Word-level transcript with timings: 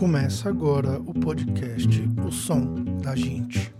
Começa 0.00 0.48
agora 0.48 0.98
o 0.98 1.12
podcast 1.12 2.08
O 2.26 2.32
Som 2.32 2.84
da 3.02 3.14
Gente. 3.14 3.70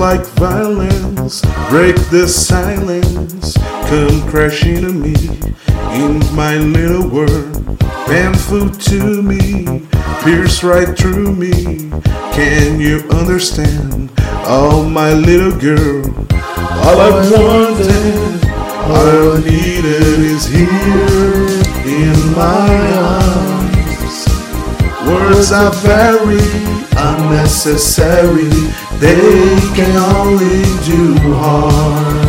Like 0.00 0.24
violence 0.40 1.42
break 1.68 1.94
the 2.08 2.26
silence, 2.26 3.54
come 3.86 4.26
crashing 4.30 4.80
to 4.80 4.90
me 4.90 5.14
in 5.92 6.18
my 6.34 6.56
little 6.56 7.06
world. 7.06 7.78
Painful 8.06 8.70
to 8.70 9.22
me, 9.22 9.86
pierce 10.24 10.64
right 10.64 10.96
through 10.98 11.34
me. 11.34 11.90
Can 12.32 12.80
you 12.80 13.00
understand? 13.10 14.10
Oh, 14.48 14.88
my 14.88 15.12
little 15.12 15.56
girl, 15.60 16.06
all 16.80 16.98
I 16.98 17.10
wanted, 17.30 18.44
all 18.88 19.36
I 19.36 19.40
needed 19.44 20.18
is 20.32 20.46
here 20.46 21.46
in 21.84 22.16
my 22.34 22.72
arms. 22.96 24.26
Words 25.06 25.52
are 25.52 25.70
very 25.84 26.40
unnecessary, 26.96 28.50
they 29.00 29.58
can 29.74 29.96
only 29.96 30.62
do 30.84 31.14
harm. 31.32 32.20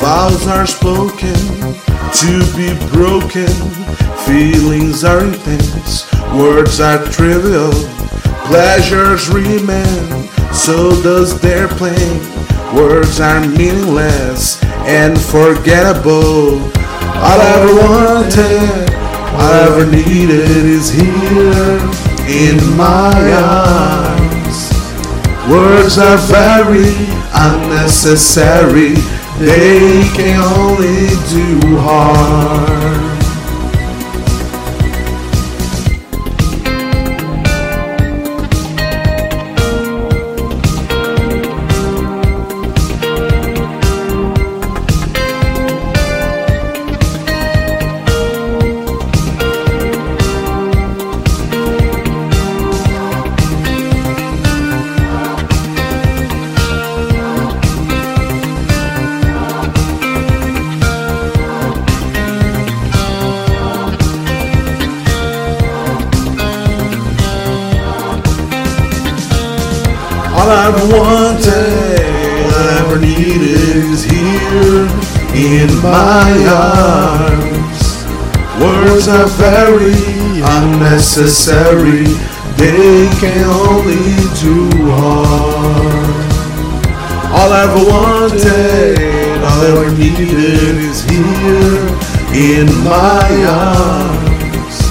Vows 0.00 0.46
are 0.48 0.66
spoken 0.66 1.89
to 2.12 2.40
be 2.56 2.74
broken. 2.90 3.48
Feelings 4.26 5.04
are 5.04 5.24
intense. 5.24 6.10
Words 6.34 6.80
are 6.80 7.04
trivial. 7.06 7.72
Pleasures 8.46 9.28
remain. 9.28 10.28
So 10.52 10.90
does 11.02 11.40
their 11.40 11.68
pain. 11.68 12.20
Words 12.74 13.20
are 13.20 13.40
meaningless 13.46 14.62
and 14.86 15.20
forgettable. 15.20 16.60
All 17.22 17.40
I 17.40 17.52
ever 17.56 17.74
wanted, 17.74 18.94
all 19.34 19.52
I 19.52 19.66
ever 19.70 19.86
needed 19.86 20.50
is 20.66 20.90
here 20.90 21.78
in 22.26 22.76
my 22.76 23.14
arms. 23.32 24.70
Words 25.48 25.98
are 25.98 26.18
very 26.18 26.94
unnecessary. 27.34 28.94
They 29.40 30.02
can 30.14 30.38
only 30.38 31.08
do 31.30 31.78
harm. 31.78 33.19
All 70.50 70.56
I 70.56 70.66
ever 70.66 70.86
wanted, 70.98 72.00
ever 72.82 72.98
needed 72.98 73.40
is 73.40 74.02
here 74.02 74.82
in 75.32 75.70
my 75.80 76.26
arms. 76.50 77.80
Words 78.60 79.06
are 79.06 79.28
very 79.38 79.94
unnecessary, 80.42 82.02
they 82.56 83.08
can 83.20 83.44
only 83.46 84.18
do 84.42 84.66
harm. 84.90 86.18
All 87.30 87.52
I 87.52 87.62
ever 87.70 87.84
wanted, 87.86 88.98
all 89.46 89.60
I 89.60 89.70
ever 89.70 89.90
needed 89.96 90.34
is 90.34 91.04
here 91.04 91.86
in 92.34 92.66
my 92.82 93.30
arms. 93.46 94.82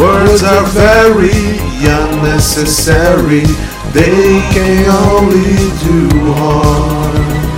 Words 0.00 0.42
are 0.42 0.64
very 0.74 1.60
unnecessary, 1.86 3.44
they 3.92 4.40
can 4.52 4.86
only 4.86 5.56
do 5.82 6.32
harm. 6.34 7.49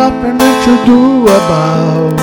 Nothing 0.00 0.38
that 0.38 0.58
you 0.66 0.76
do 0.88 1.02
about 1.38 2.16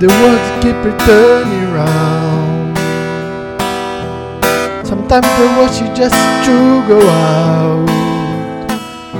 the 0.00 0.08
world 0.20 0.44
keep 0.60 0.76
returning 0.84 1.66
round. 1.72 2.76
Sometimes 4.86 5.28
the 5.38 5.46
rush 5.56 5.80
is 5.80 5.90
just 5.96 6.20
to 6.46 6.56
go 6.92 7.00
out. 7.08 7.88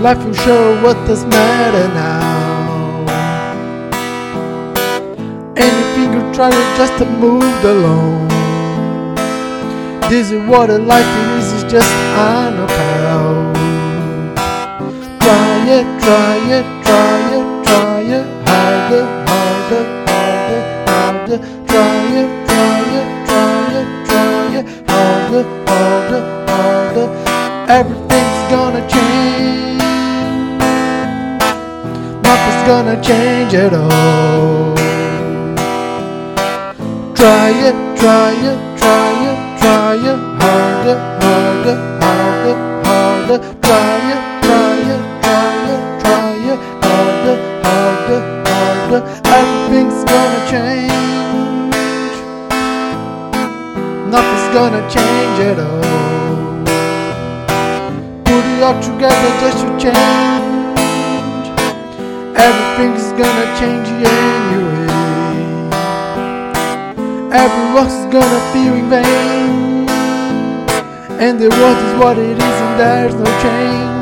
Life 0.03 0.23
will 0.27 0.41
show 0.45 0.63
what 0.83 0.97
does 1.07 1.25
matter 1.25 1.89
now. 1.95 3.05
Anything 5.57 6.09
you 6.17 6.23
try 6.35 6.51
to 6.51 6.65
just 6.77 6.95
to 6.99 7.07
move 7.25 7.65
along. 7.65 8.29
This 10.11 10.31
is 10.33 10.41
what 10.51 10.69
a 10.69 10.77
life 10.77 11.13
is 11.39 11.63
just 11.73 11.91
I 12.29 12.51
knockout. 12.51 12.60
It, 15.71 15.87
try 16.03 16.37
it, 16.59 16.67
try 16.85 17.19
it, 17.37 17.47
try 17.65 18.01
it 18.17 18.27
harder, 18.49 19.05
harder, 19.29 19.83
harder, 20.09 20.63
harder. 20.91 21.39
Try 21.71 21.99
it, 22.21 22.31
try 22.49 22.81
it, 22.99 23.09
try 23.29 23.71
it, 23.79 23.89
try 24.09 24.57
it 24.59 24.67
harder, 24.91 25.45
harder, 25.69 26.23
harder. 26.51 27.07
Everything's 27.79 28.41
gonna 28.51 28.83
change. 28.89 29.83
Nothing's 32.27 32.63
gonna 32.71 32.97
change 33.03 33.55
at 33.55 33.73
all. 33.73 34.75
Try 37.15 37.51
it, 37.69 37.77
try 38.01 38.33
it, 38.51 38.59
try 38.83 39.11
it, 39.31 39.39
try 39.61 39.95
it 40.11 40.21
harder, 40.43 40.99
harder, 41.23 41.77
harder, 42.03 42.57
harder. 42.85 43.39
Try 43.63 44.00
gonna 54.53 54.83
change 54.91 55.39
it 55.39 55.59
all. 55.59 55.81
Put 58.25 58.45
it 58.53 58.63
all 58.63 58.81
together 58.83 59.31
just 59.43 59.59
to 59.63 59.69
change. 59.79 61.47
Everything's 62.37 63.13
gonna 63.21 63.49
change 63.61 63.89
anyway. 63.89 64.89
Every 67.33 67.67
rock's 67.77 68.03
gonna 68.17 68.41
feel 68.53 68.75
in 68.75 68.89
vain. 68.91 69.89
And 71.25 71.39
the 71.39 71.49
world 71.51 71.79
is 71.87 71.95
what 72.03 72.19
it 72.19 72.37
is, 72.37 72.57
and 72.65 72.81
there's 72.81 73.15
no 73.15 73.31
change. 73.47 74.01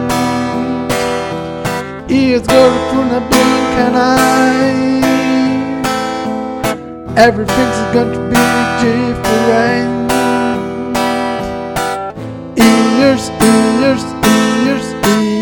It's 2.11 2.47
gonna 2.47 2.79
through 2.89 3.17
a 3.17 3.21
blink 3.21 3.73
an 3.85 3.95
eye. 3.97 4.99
Everything's 7.17 7.81
going 7.93 8.12
to 8.12 8.21
be 8.31 8.45
different. 8.81 9.98
Years, 12.99 13.31
years, 13.31 14.03
years, 14.67 14.87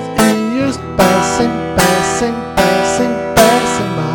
years, 0.56 0.76
passing, 0.98 1.52
passing, 1.78 2.36
passing, 2.58 3.14
passing 3.38 3.90
by. 3.94 4.12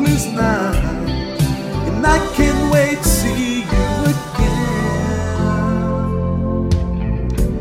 sleepless 0.00 0.26
night, 0.32 0.76
and 1.86 2.06
I 2.06 2.18
can't 2.34 2.72
wait 2.72 2.98
to 2.98 3.04
see 3.04 3.60
you 3.60 4.04
again. 4.12 4.48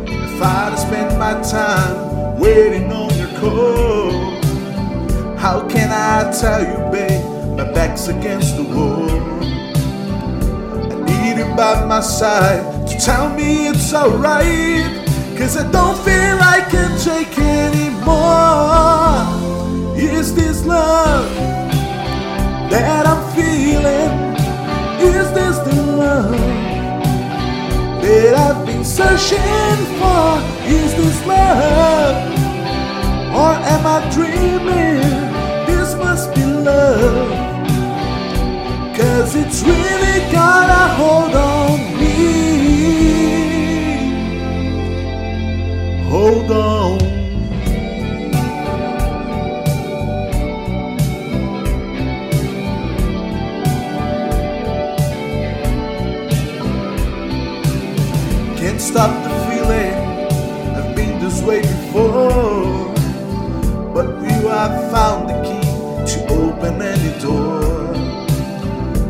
If 0.08 0.42
I'd 0.42 0.70
have 0.70 0.80
spent 0.80 1.20
my 1.20 1.42
time 1.42 2.40
waiting 2.40 2.92
on 2.92 3.16
your 3.18 3.30
call. 3.40 4.12
How 5.38 5.68
can 5.68 5.90
I 5.92 6.32
tell 6.40 6.62
you, 6.62 6.92
babe? 6.92 7.24
My 7.58 7.72
back's 7.72 8.08
against 8.08 8.56
the 8.58 8.64
wall. 8.64 9.10
I 10.92 10.96
need 11.06 11.38
you 11.38 11.56
by 11.56 11.86
my 11.86 12.02
side 12.02 12.88
to 12.88 12.98
tell 12.98 13.30
me 13.36 13.68
it's 13.68 13.94
alright. 13.94 15.08
Cause 15.38 15.56
I 15.58 15.70
don't 15.72 15.98
feel 16.00 16.38
I 16.42 16.62
can 16.70 16.98
take 17.00 17.38
anymore. 17.40 17.80
Is 19.98 20.34
this 20.36 20.66
love 20.66 21.69
that 22.70 23.06
I'm 23.08 23.24
feeling? 23.36 24.12
Is 25.02 25.32
this 25.34 25.58
the 25.60 25.82
love 25.82 26.32
that 28.02 28.34
I've 28.36 28.66
been 28.66 28.84
searching 28.84 29.80
for? 30.00 30.26
Is 30.68 30.94
this 30.96 31.26
love? 31.26 32.16
Or 33.34 33.54
am 33.74 33.86
I 33.86 34.00
dreaming? 34.12 35.02
This 35.68 35.96
must 35.96 36.34
be 36.36 36.44
love. 36.44 37.39
Way 61.44 61.62
before. 61.62 62.94
But 63.94 64.08
you 64.22 64.48
have 64.48 64.92
found 64.92 65.30
the 65.30 65.36
key 65.48 65.62
to 66.12 66.18
open 66.34 66.82
any 66.82 67.12
door. 67.20 67.64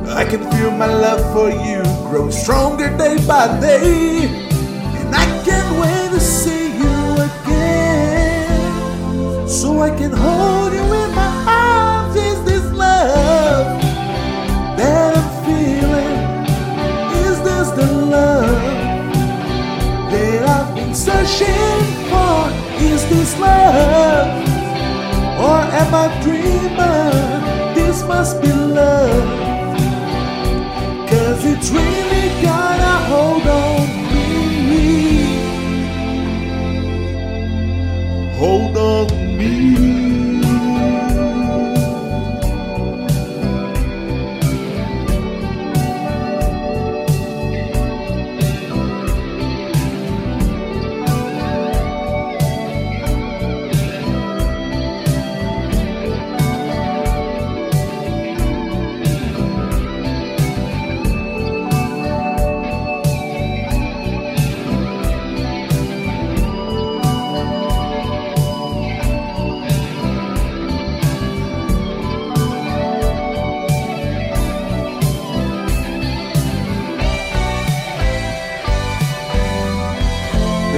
I 0.09 0.23
can 0.25 0.41
feel 0.51 0.71
my 0.71 0.87
love 0.87 1.21
for 1.33 1.49
you 1.49 1.83
grow 2.09 2.29
stronger 2.29 2.89
day 2.97 3.17
by 3.27 3.59
day. 3.59 4.27
And 4.99 5.15
I 5.15 5.25
can't 5.45 5.79
wait 5.81 6.09
to 6.11 6.19
see 6.19 6.67
you 6.81 6.97
again. 7.29 8.59
So 9.47 9.81
I 9.81 9.89
can 9.91 10.11
hold 10.11 10.73
you 10.73 10.78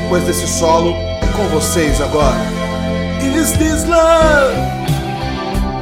depois 0.01 0.23
desse 0.23 0.47
solo, 0.47 0.93
com 1.35 1.47
vocês 1.49 2.01
agora. 2.01 2.35
Is 3.21 3.51
this 3.57 3.87
love 3.87 4.55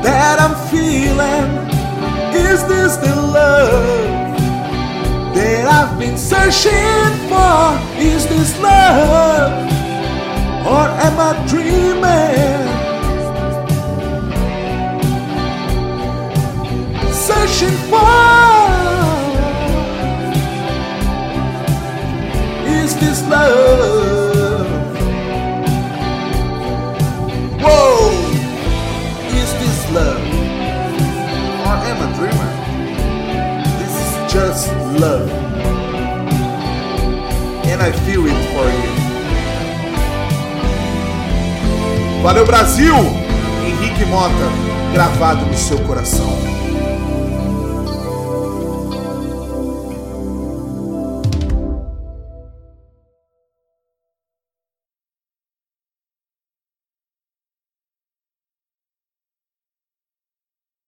that 0.04 0.40
I'm 0.40 0.56
feeling? 0.70 1.70
Is 2.34 2.64
this 2.64 2.98
the 2.98 3.16
love 3.16 4.36
that 5.34 5.68
I've 5.68 5.98
been 5.98 6.18
searching 6.18 6.72
for? 7.28 7.78
Is 8.00 8.26
this 8.28 8.60
love 8.62 9.52
or 10.66 10.90
am 11.02 11.20
I 11.20 11.34
dreaming? 11.48 12.70
Searching 17.12 17.78
for 17.90 18.39
just 34.40 34.72
love. 35.00 35.30
And 37.72 37.82
I 37.82 37.92
feel 38.06 38.26
it 38.26 38.40
for 38.54 38.68
you. 38.78 38.92
Valeu 42.24 42.46
Brasil! 42.46 42.96
Henrique 43.66 44.06
Mota, 44.06 44.34
gravado 44.94 45.46
no 45.46 45.58
seu 45.58 45.78
coração. 45.80 46.59